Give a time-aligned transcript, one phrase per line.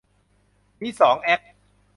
[0.81, 1.41] มีสองแอค